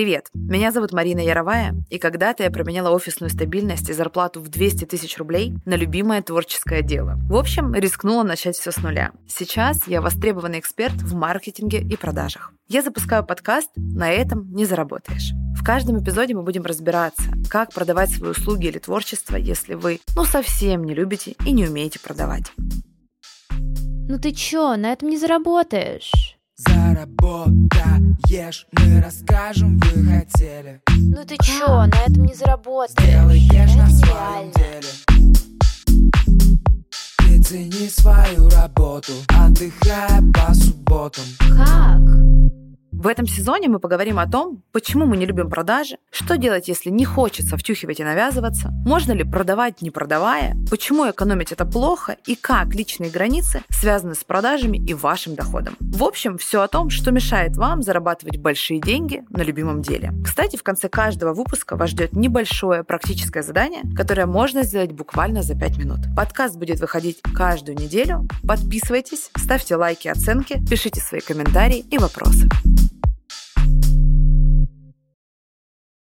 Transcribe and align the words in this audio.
Привет, 0.00 0.30
меня 0.32 0.72
зовут 0.72 0.92
Марина 0.92 1.20
Яровая, 1.20 1.74
и 1.90 1.98
когда-то 1.98 2.42
я 2.42 2.50
променяла 2.50 2.88
офисную 2.88 3.28
стабильность 3.28 3.90
и 3.90 3.92
зарплату 3.92 4.40
в 4.40 4.48
200 4.48 4.86
тысяч 4.86 5.18
рублей 5.18 5.52
на 5.66 5.74
любимое 5.74 6.22
творческое 6.22 6.80
дело. 6.80 7.18
В 7.28 7.36
общем, 7.36 7.74
рискнула 7.74 8.22
начать 8.22 8.56
все 8.56 8.70
с 8.70 8.78
нуля. 8.78 9.12
Сейчас 9.28 9.86
я 9.86 10.00
востребованный 10.00 10.58
эксперт 10.58 10.94
в 10.94 11.14
маркетинге 11.14 11.82
и 11.82 11.98
продажах. 11.98 12.54
Я 12.66 12.80
запускаю 12.80 13.26
подкаст 13.26 13.68
«На 13.76 14.10
этом 14.10 14.50
не 14.50 14.64
заработаешь». 14.64 15.32
В 15.54 15.62
каждом 15.62 16.02
эпизоде 16.02 16.34
мы 16.34 16.44
будем 16.44 16.62
разбираться, 16.62 17.24
как 17.50 17.74
продавать 17.74 18.08
свои 18.08 18.30
услуги 18.30 18.68
или 18.68 18.78
творчество, 18.78 19.36
если 19.36 19.74
вы, 19.74 20.00
ну, 20.16 20.24
совсем 20.24 20.82
не 20.84 20.94
любите 20.94 21.34
и 21.44 21.52
не 21.52 21.68
умеете 21.68 22.00
продавать. 22.00 22.50
Ну 23.50 24.18
ты 24.18 24.32
чё, 24.32 24.76
на 24.76 24.94
этом 24.94 25.10
не 25.10 25.18
заработаешь? 25.18 26.39
Заработаешь, 26.68 28.66
мы 28.72 29.00
расскажем, 29.00 29.78
вы 29.78 30.04
хотели. 30.04 30.80
Ну 30.94 31.24
ты 31.24 31.36
чё, 31.42 31.86
на 31.86 31.96
этом 32.06 32.24
не 32.24 32.34
заработаешь. 32.34 32.90
Сделаешь 32.90 33.74
на 33.76 33.84
Это 33.84 33.90
своем 33.92 34.50
нереально. 34.50 34.52
деле. 34.56 34.88
Ты 37.18 37.42
цени 37.42 37.88
свою 37.88 38.48
работу, 38.50 39.12
отдыхая 39.28 40.22
по 40.34 40.52
субботам. 40.52 41.24
Как? 41.38 42.29
В 43.00 43.06
этом 43.06 43.26
сезоне 43.26 43.70
мы 43.70 43.78
поговорим 43.78 44.18
о 44.18 44.26
том, 44.26 44.62
почему 44.72 45.06
мы 45.06 45.16
не 45.16 45.24
любим 45.24 45.48
продажи, 45.48 45.96
что 46.10 46.36
делать, 46.36 46.68
если 46.68 46.90
не 46.90 47.06
хочется 47.06 47.56
втюхивать 47.56 47.98
и 47.98 48.04
навязываться, 48.04 48.68
можно 48.84 49.12
ли 49.12 49.24
продавать, 49.24 49.80
не 49.80 49.90
продавая, 49.90 50.54
почему 50.68 51.10
экономить 51.10 51.50
это 51.50 51.64
плохо 51.64 52.18
и 52.26 52.34
как 52.34 52.74
личные 52.74 53.10
границы 53.10 53.62
связаны 53.70 54.14
с 54.14 54.22
продажами 54.22 54.76
и 54.76 54.92
вашим 54.92 55.34
доходом. 55.34 55.78
В 55.80 56.04
общем, 56.04 56.36
все 56.36 56.60
о 56.60 56.68
том, 56.68 56.90
что 56.90 57.10
мешает 57.10 57.56
вам 57.56 57.80
зарабатывать 57.80 58.36
большие 58.36 58.82
деньги 58.82 59.24
на 59.30 59.40
любимом 59.40 59.80
деле. 59.80 60.12
Кстати, 60.22 60.56
в 60.56 60.62
конце 60.62 60.90
каждого 60.90 61.32
выпуска 61.32 61.76
вас 61.76 61.88
ждет 61.88 62.12
небольшое 62.12 62.84
практическое 62.84 63.42
задание, 63.42 63.80
которое 63.96 64.26
можно 64.26 64.62
сделать 64.62 64.92
буквально 64.92 65.40
за 65.40 65.58
5 65.58 65.78
минут. 65.78 66.00
Подкаст 66.14 66.58
будет 66.58 66.80
выходить 66.80 67.22
каждую 67.34 67.78
неделю. 67.78 68.28
Подписывайтесь, 68.46 69.30
ставьте 69.38 69.76
лайки, 69.76 70.08
оценки, 70.08 70.62
пишите 70.68 71.00
свои 71.00 71.22
комментарии 71.22 71.82
и 71.90 71.96
вопросы. 71.96 72.46